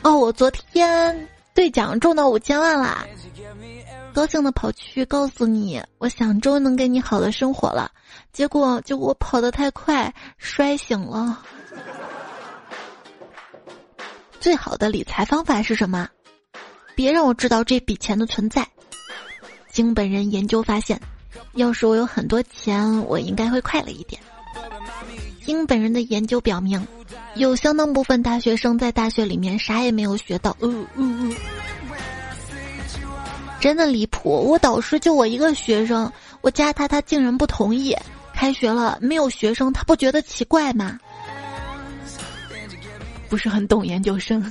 [0.03, 3.07] 哦，我昨天兑奖中到五千万啦，
[4.13, 7.89] 高兴的跑去告诉你，我想终于能给你好的生活了。
[8.33, 11.41] 结果就我跑得太快，摔醒了。
[14.45, 16.07] 最好的理财方法是什么？
[16.93, 18.63] 别让我知道这笔钱的存在。
[19.71, 21.01] 经本人研究发现，
[21.53, 24.21] 要是我有很多钱，我应该会快乐一点。
[25.43, 26.87] 经本人的研究表明，
[27.33, 30.55] 有相当部分大学生在大学里面啥也没有学到。
[30.59, 31.35] 嗯嗯嗯，
[33.59, 34.29] 真的离谱！
[34.29, 37.97] 我导师就我一个学生，我加他，他竟然不同意。
[38.31, 40.99] 开学了没有学生，他不觉得奇怪吗？
[43.35, 44.41] 不是很懂研究生。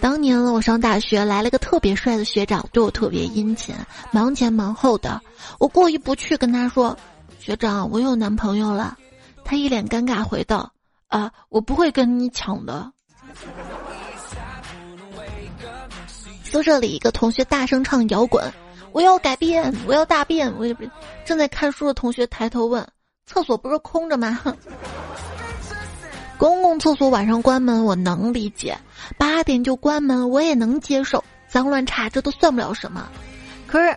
[0.00, 3.74] 当年我上大学，来了个特别帅的学长，对我特别殷勤，
[4.10, 5.20] 忙前忙后的。
[5.58, 6.96] 我过意不去，跟他说。
[7.38, 8.96] 学长，我有男朋友了。
[9.44, 10.72] 他一脸尴尬回道
[11.08, 12.90] ：“啊，我不会跟你抢的。”
[16.44, 18.42] 宿舍里一个同学大声唱摇滚
[18.92, 20.82] ：“我要改变，我要大便。”我也不
[21.26, 22.88] 正在看书的同学抬头问
[23.28, 24.40] ：“厕所不是空着吗？”
[26.38, 28.76] 公共厕所晚上关门我能理解，
[29.16, 33.08] 八点就关门我也能接受，脏乱差这都算不了什么。
[33.66, 33.96] 可是。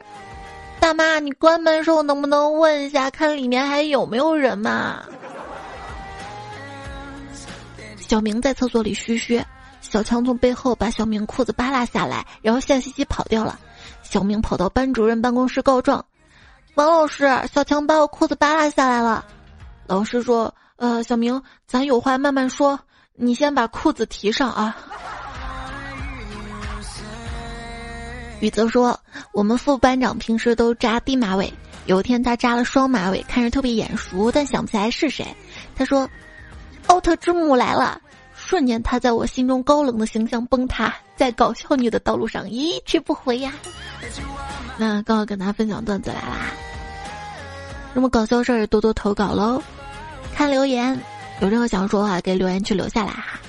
[0.80, 5.02] 大妈，你关门时候能不能问一下，看里面还有没有人嘛？
[7.98, 9.44] 小明在厕所里嘘嘘，
[9.82, 13.58] 小强从背后把小明裤子扒拉下来，然后笑嘻嘻跑掉了。
[14.04, 16.06] 小明跑到班主任办公室告状
[16.76, 19.26] ：“王老师，小强把我裤子扒拉下来了。”
[19.88, 22.80] 老师说：“呃，小明，咱有话慢慢说，
[23.16, 24.76] 你先把裤子提上啊。”
[28.40, 29.00] 宇泽说
[29.34, 31.52] ：“我们副班长平时都扎低马尾，
[31.88, 35.26] 有一天他扎了双马尾，看着特别眼熟，但想不起来是谁。
[35.76, 36.08] 他说
[36.86, 38.00] ：‘奥特之母来了！’
[38.36, 43.52] 瞬间，他在我心中高冷的形象崩塌，在搞笑女的道路上一去不回呀。
[44.78, 46.52] 那刚好跟大家分享段子来啦，
[47.96, 49.60] 那么搞笑事儿多多投稿喽。
[50.38, 50.96] 看留言，
[51.42, 53.40] 有任何想说的话，给留言区留下来哈。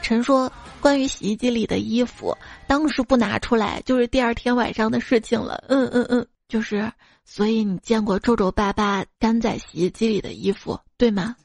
[0.00, 5.62] 陈说。”关于洗衣机里的衣服，当时不拿出来就是第二天晚上的事情了。
[5.68, 6.90] 嗯嗯嗯，就是，
[7.24, 11.36] 所以你见过皱皱巴巴干在洗衣机里的衣服，对吗？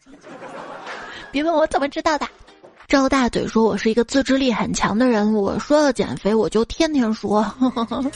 [1.32, 2.28] 别问我怎么知道的。
[2.88, 7.46] 赵大嘴说：“我是一个自制力很强的人，我说要减肥，我就天天说。”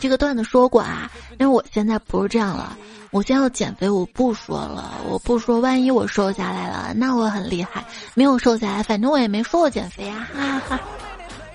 [0.00, 2.76] 这个段子说过啊，因为我现在不是这样了。
[3.12, 7.80] 我现在要减肥，我不说了，我不说，万一我瘦下来了，那我很厉害；
[8.14, 10.80] 没有瘦下来，反正我也没说我减肥啊，哈哈。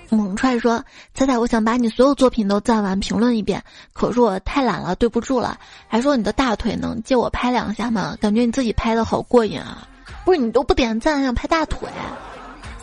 [0.07, 0.81] 猛踹说
[1.13, 5.59] ：“彩彩，我想把你所有作品都赞完评论一遍，可是我太懒了，对不住了。
[5.89, 8.15] 还说你的大腿能借我拍两下吗？
[8.21, 9.85] 感觉你自己拍的好过瘾啊！
[10.23, 11.89] 不是你都不点赞，想拍大腿，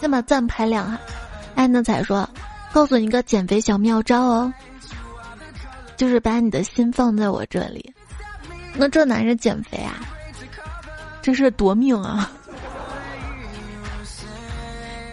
[0.00, 0.98] 先把赞拍亮哈。”
[1.54, 2.28] 哎，那彩说
[2.72, 4.52] ：“告诉你一个减肥小妙招哦，
[5.96, 7.94] 就是把你的心放在我这里。
[8.74, 10.00] 那这男人减肥啊？
[11.22, 12.30] 这是夺命啊！”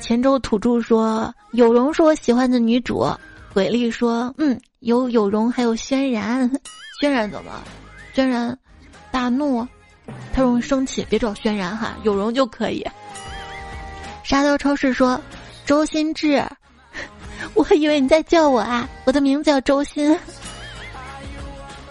[0.02, 3.08] 泉州土著说：“有容是我喜欢的女主。”
[3.54, 6.50] 鬼力说：“嗯，有有容，还有轩然。
[7.00, 7.52] 轩然怎么？
[8.14, 8.58] 轩然
[9.12, 9.66] 大怒，
[10.34, 12.84] 他容易生气，别找轩然哈，有容就可以。”
[14.32, 15.22] 沙雕超市说
[15.68, 16.42] ：“周心志，
[17.54, 20.18] 我以为你在叫我啊，我的名字叫周心。”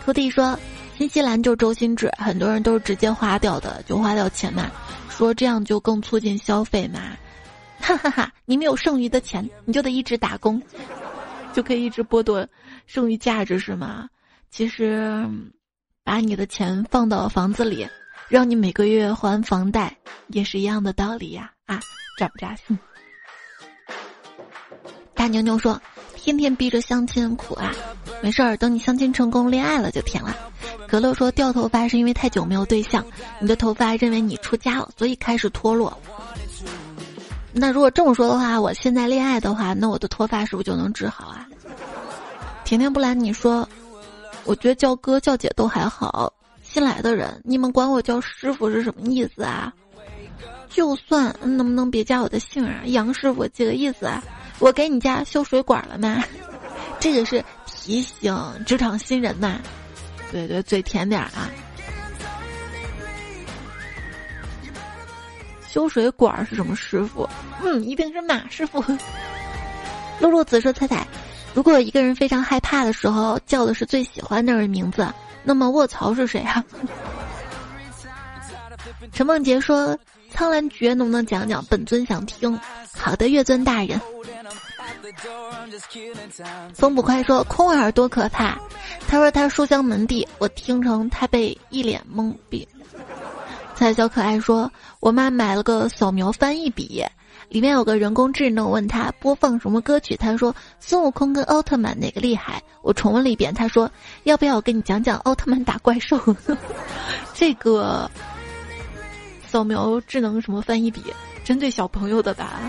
[0.02, 0.58] 徒弟说
[0.96, 4.70] ：“新西兰就是周心志，很多人都是直接花掉的，就花掉钱嘛，
[5.10, 7.14] 说这样就更促进消费嘛。
[7.78, 8.32] ”哈哈哈！
[8.46, 10.62] 你没有剩余的钱，你就得一直打工，
[11.52, 12.48] 就可以一直剥夺
[12.86, 14.08] 剩余价值，是吗？
[14.50, 15.28] 其实，
[16.02, 17.86] 把你的钱放到房子里，
[18.28, 19.94] 让你每个月还房贷，
[20.28, 21.52] 也是一样的道理呀！
[21.70, 21.80] 啊，
[22.18, 22.76] 扎不扎心？
[25.14, 25.80] 大牛牛说
[26.16, 27.72] ：“天天逼着相亲苦啊，
[28.20, 30.36] 没事儿，等你相亲成功、恋爱了就甜了。”
[30.88, 33.06] 格乐说：“掉头发是因为太久没有对象，
[33.38, 35.96] 你的头发认为你出家了，所以开始脱落。”
[37.54, 41.46] 那如果这么说的话，我现在恋爱的话，那我的脱发是不是就能治好啊？
[42.64, 43.68] 甜甜不拦，你说，
[44.42, 46.32] 我觉得叫哥叫姐都还好。
[46.62, 49.72] 新来的人，你们管我叫师傅是什么意思啊？
[50.70, 52.80] 就算能不能别加我的姓啊？
[52.86, 54.22] 杨师傅几个意思啊？
[54.58, 56.22] 我给你家修水管了吗？
[57.00, 59.58] 这个是提醒职场新人呐。
[60.30, 61.50] 对对，嘴甜点啊。
[65.68, 67.28] 修水管是什么师傅？
[67.62, 68.82] 嗯，一定是马师傅。
[70.20, 71.06] 露露子说：“彩彩，
[71.54, 75.06] 如果一个人非常害怕的时候叫的是最喜欢的人名字，
[75.42, 76.62] 那么卧槽是谁啊？”
[79.12, 79.98] 陈梦洁说
[80.32, 81.64] ：“苍兰诀能不能讲讲？
[81.66, 82.58] 本尊想听。”
[82.96, 84.00] 好的，月尊大人。
[86.74, 88.58] 风不快说：“空耳多可怕。”
[89.08, 92.66] 他说他书香门第，我听成他被一脸懵逼。
[93.74, 97.04] 彩小可爱说：“我妈买了个扫描翻译笔，
[97.48, 102.62] 里面有个人工智能，问他播放什么歌曲，他说孙悟空跟奥特曼哪个厉害？
[102.82, 103.90] 我重温了一遍，他说
[104.24, 106.18] 要不要我给你讲讲奥特曼打怪兽？
[107.34, 108.10] 这个
[109.50, 111.02] 扫描智能什么翻译笔，
[111.44, 112.60] 针对小朋友的吧？”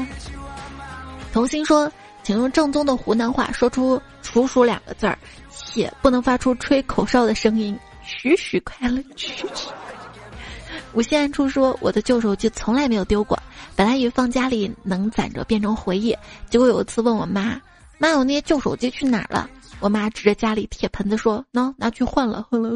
[1.32, 1.89] 童心说
[2.24, 5.17] ：“请用正宗的湖南话说出‘楚楚’两个字儿，
[5.52, 7.78] 且不能发出吹口哨的声音。
[8.04, 9.67] 许许快乐，许许。”
[10.94, 13.39] 无限暗处说：“我的旧手机从来没有丢过，
[13.76, 16.17] 本来以为放家里能攒着变成回忆，
[16.50, 17.62] 结果有一次问我妈
[17.98, 22.70] ：‘妈，我那些旧手机去哪儿了？’我妈指着家里铁盆子说：‘喏，拿去换了，换了。’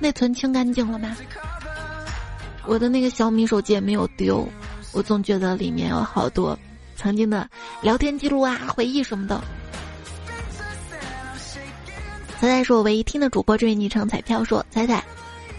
[0.00, 1.14] 内存清干净了吗？
[2.68, 4.46] 我的那个小米手机也没有丢，
[4.92, 6.56] 我总觉得里面有好多
[6.96, 7.48] 曾经的
[7.80, 9.42] 聊天记录啊、回忆什么的。”
[12.38, 15.02] 彩彩是我唯一听的主播，这位昵称彩票说：“彩彩。”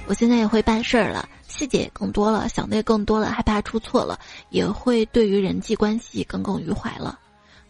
[0.07, 4.17] 我现在也会办事儿了，细节也更多了，想的也更多了，害怕出错了，
[4.49, 7.19] 也会对于人际关系耿耿于怀了。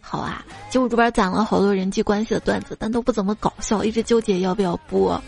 [0.00, 5.20] 好啊，其实我这边攒了好多人际关系的段子，但都不怎么搞笑，一直纠结要不要播。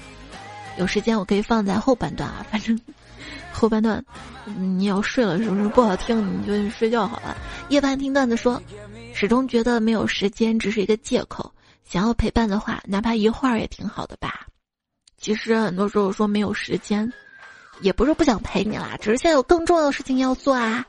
[0.79, 2.79] 有时间我可以放在后半段啊，反正
[3.53, 4.05] 后半段
[4.57, 6.41] 你要睡了是不是不好听？
[6.41, 7.37] 你就睡觉好了。
[7.69, 8.61] 夜半听段子说，
[9.15, 11.53] 始终觉得没有时间只是一个借口，
[11.85, 14.47] 想要陪伴的话，哪怕一会儿也挺好的吧。
[15.19, 17.11] 其实很多时候说没有时间，
[17.81, 20.85] 也不是不想陪你啦，只是现在有更重要的事情要做啊。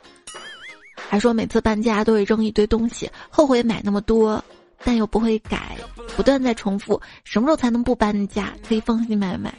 [0.95, 4.43] 还说每次搬家都会扔一堆东西，后悔买那么多，
[4.83, 5.77] 但又不会改，
[6.15, 7.01] 不断在重复。
[7.23, 8.53] 什么时候才能不搬家？
[8.67, 9.53] 可以放心买买。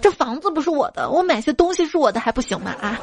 [0.00, 2.74] 这房子不是我的，我买些东西是我的还不行吗？
[2.80, 2.98] 啊！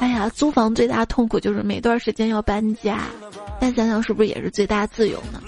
[0.00, 3.04] 哎呀，租房最大痛苦就是每段时间要搬家，
[3.60, 5.40] 但想想是不是也是最大自由呢？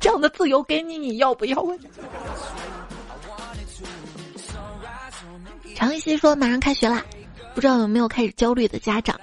[0.00, 1.64] 这样的自由给你，你要不要？
[5.74, 7.04] 常一熙说：“马上开学啦，
[7.54, 9.18] 不知道有没有开始焦虑的家长？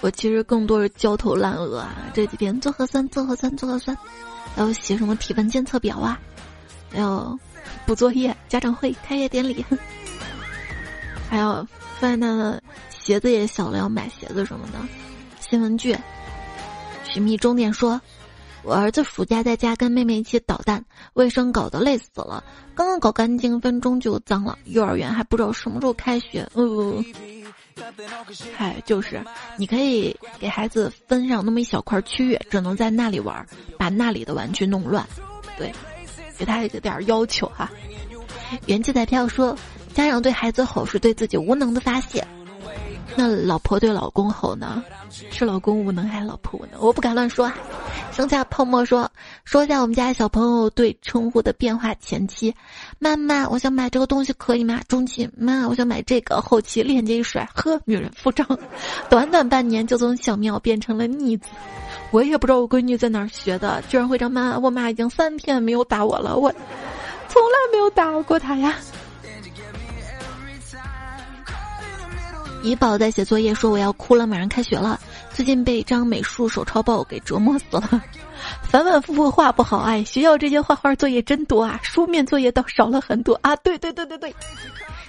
[0.00, 2.10] 我其实更多是焦头烂额啊！
[2.12, 3.96] 这几天做核酸，做核酸，做核酸，
[4.54, 6.20] 还有写什么体温监测表啊，
[6.92, 7.38] 还有
[7.86, 9.64] 补作业、家长会、开业典礼，
[11.28, 11.66] 还有
[11.98, 14.78] 发现他的鞋子也小了，要买鞋子什么的。
[15.40, 15.96] 新闻剧，
[17.04, 18.00] 寻觅终点说，
[18.62, 20.84] 我儿子暑假在家跟妹妹一起捣蛋，
[21.14, 22.44] 卫生搞得累死了。
[22.74, 24.58] 刚刚搞干净，分钟就脏了。
[24.66, 26.48] 幼儿园还不知道什么时候开学。
[26.54, 27.04] 嗯，
[28.56, 29.22] 嗨，就是，
[29.56, 33.46] 你可以给孩子分上那么一小块区域，只能在那里玩，
[33.78, 35.06] 把那里的玩具弄乱。
[35.56, 35.72] 对，
[36.38, 37.70] 给他一个点要求哈。
[38.66, 39.56] 元气彩票说，
[39.94, 42.26] 家长对孩子吼是对自己无能的发泄。
[43.16, 44.82] 那老婆对老公吼呢？
[45.30, 46.80] 是老公无能还是老婆无能？
[46.80, 47.50] 我不敢乱说。
[48.12, 49.10] 剩下泡沫说
[49.44, 52.54] 说一下我们家小朋友对称呼的变化：前期，
[52.98, 54.80] 妈妈，我想买这个东西可以吗？
[54.88, 56.40] 中期，妈，我想买这个。
[56.40, 58.46] 后期，链接一甩，呵，女人付账。
[59.08, 61.48] 短短半年就从小喵变成了逆子。
[62.10, 66.50] 我也不知道我闺女在哪儿学的，居然会让妈，我妈已经三天没有打我了，我
[67.28, 68.74] 从来没有打过她呀。
[72.62, 75.00] 怡宝在写作业，说我要哭了，马上开学了。
[75.32, 78.02] 最近被一张美术手抄报给折磨死了，
[78.62, 79.78] 反反复复画不好。
[79.78, 83.56] 哎，学校这些画画作业真多啊，书面作业倒少了很多啊。
[83.56, 84.34] 对对对对对，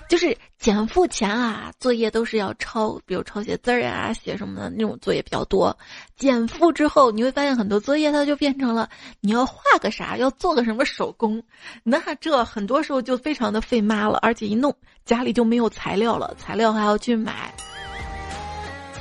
[0.08, 5.76] 就是减负前啊，作业都是要抄，比如抄写字儿啊，写什么的那种作业比较多。
[6.16, 8.88] 减负之后，你会发现很多作业它就变成了
[9.22, 11.42] 你要画个啥，要做个什么手工，
[11.82, 14.72] 那这很多时候就非常的费妈了，而且一弄
[15.04, 17.52] 家里就没有材料了，材料还要去买。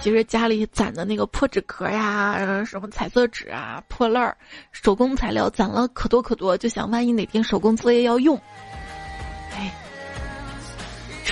[0.01, 4.35] 其实家里攒的那个破纸壳呀，什么彩色纸啊、破烂儿、
[4.73, 8.41] 手工材料攒了可多可多，就想万一哪天手工作业要用，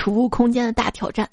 [0.09, 1.29] 储物空间的大挑战。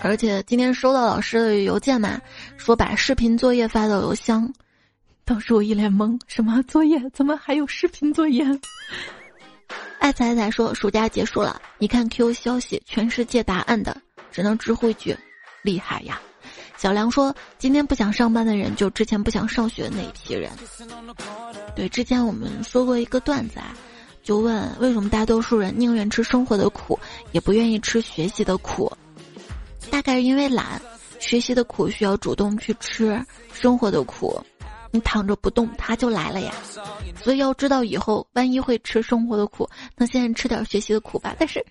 [0.00, 2.20] 而且今天收到老师的邮件嘛，
[2.56, 4.52] 说把视频作业发到邮箱，
[5.24, 7.00] 当时我一脸懵，什么作业？
[7.10, 8.44] 怎么还有视频作业？
[10.00, 13.96] 爱彩彩说暑假结束了，你看 Q 消息，全世界答案的。
[14.32, 15.16] 只能直呼一句，
[15.62, 16.20] 厉害呀！
[16.76, 20.50] 小梁说：“今天不想上班的人，就之前不想上学的那一批人。”
[21.76, 23.76] 对，之前我们说过一个段子啊，
[24.22, 26.98] 就问为什么大多数人宁愿吃生活的苦，
[27.32, 28.90] 也不愿意吃学习的苦？
[29.90, 30.80] 大概是因为懒，
[31.18, 33.20] 学习的苦需要主动去吃，
[33.52, 34.40] 生活的苦，
[34.90, 36.52] 你躺着不动它就来了呀。
[37.22, 41.34] 所以要知道以后万一会吃生活的苦，那现在吃点学习的苦吧。
[41.38, 41.64] 但是。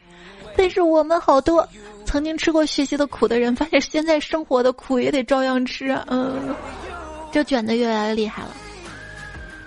[0.58, 1.66] 但是我们好多
[2.06, 6.04] 曾经吃过学习的苦的人，发现现在生活的苦也得照样吃啊！
[6.10, 6.54] 嗯，
[7.32, 8.50] 这卷的越来越厉害了。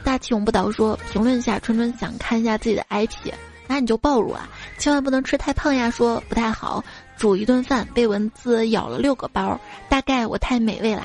[0.04, 3.32] 大气永不倒说，评论一下春春想看一下自己的 IP，
[3.66, 4.48] 那你就暴露啊，
[4.78, 5.90] 千万不能吃太胖呀！
[5.90, 6.84] 说不太好，
[7.16, 11.04] 煮一顿饭被蚊子咬了六个包，大概我太美味了。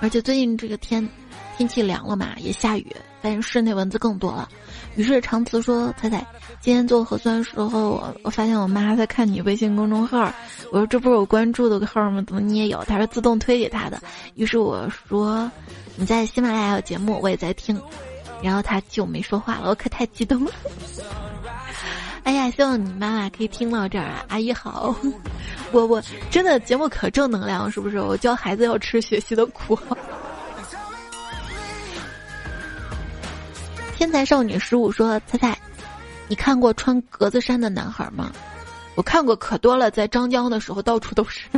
[0.00, 1.06] 而且最近这个天
[1.56, 4.48] 天气凉了嘛，也下雨，发现室内蚊子更多了。
[4.96, 6.26] 于是长辞说：“彩彩，
[6.60, 10.32] 今天做核酸时候，我我发现我妈在看你微信公众号。
[10.72, 12.22] 我说这不是我关注的号吗？
[12.26, 12.82] 怎么你也有？
[12.84, 14.00] 她说自动推给她的。
[14.34, 15.50] 于是我说
[15.96, 17.80] 你在喜马拉雅有节目，我也在听。
[18.42, 20.52] 然后她就没说话了，我可太激动了。
[22.24, 24.24] 哎呀，希望你妈妈可以听到这儿啊！
[24.28, 24.94] 阿姨好，
[25.72, 28.00] 我我真的节目可正能量，是不是？
[28.00, 29.78] 我教孩子要吃学习的苦。
[33.96, 35.58] ”天才少女十五说：“猜猜，
[36.28, 38.30] 你看过穿格子衫的男孩吗？
[38.94, 41.48] 我看过可多了，在张江的时候到处都是，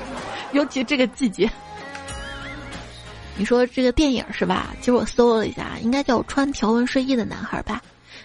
[0.52, 1.50] 尤其这个季节。
[3.38, 4.74] 你说这个电影是吧？
[4.80, 7.80] 其实我搜了一下，应该叫《穿条纹睡衣的男孩》吧。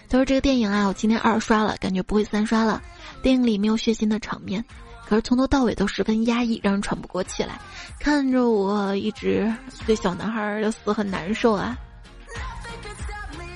[0.06, 2.82] 他说这个电影啊，我今天二刷了，感觉不会三刷了。
[3.22, 4.62] 电影里没有血腥的场面，
[5.08, 7.58] 可是从头到尾都十分压抑，让人喘不过气来。
[7.98, 9.50] 看着我一直
[9.86, 11.74] 对小男孩的死很难受啊。”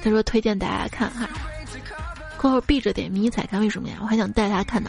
[0.06, 1.28] 他说：“推荐大家看哈，
[2.38, 3.96] 括号闭着点迷彩看，为什么呀？
[4.00, 4.88] 我还想带他看呢。”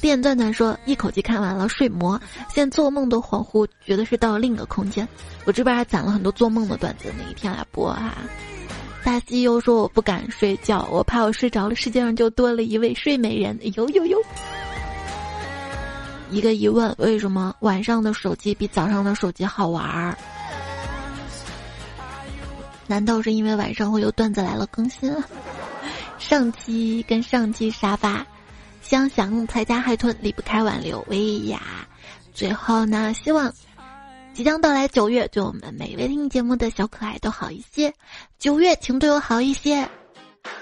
[0.00, 5.06] 电钻钻说：“一口气看完了，睡魔，现在做梦都恍惚，觉得是到了另一个空间。”
[5.44, 8.14] 我这边还攒了很多做梦的段子，哪一天来播哈？
[9.04, 14.18] 大西又说：“我不敢睡觉，我怕我睡着了，世界上就多了一位睡美人。”呦呦呦！
[16.30, 20.16] 一个疑问：为什么晚上的手机比早上的手机好玩儿？
[22.86, 25.14] 难道是因为晚上会有段子来了更新？
[26.18, 28.26] 上期跟上期沙发，
[28.82, 31.60] 香祥财家海豚离不开挽留薇娅。
[32.32, 33.52] 最后呢，希望
[34.32, 37.92] 即将到来九月，对我们每位听节目的小可爱都好一些。
[38.38, 39.88] 九月，请对我好一些。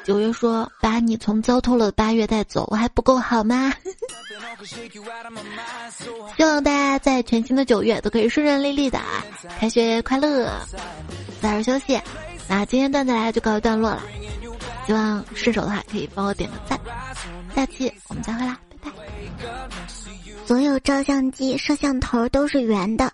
[0.05, 3.72] 九月说：“把你从糟透了的八月带走，我还不够好吗？”
[6.37, 9.24] 希望大家在全新的九月都可以顺顺利利的啊，
[9.59, 10.51] 开学快乐。
[11.41, 12.01] 早点休息，
[12.49, 14.03] 那今天段子来就告一段落了。
[14.87, 16.78] 希望顺手的话可以帮我点个赞。
[17.55, 18.97] 下期我们再会啦，拜拜。
[20.47, 23.12] 所有照相机摄像头都是圆的，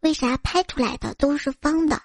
[0.00, 2.00] 为啥拍出来的都是方的？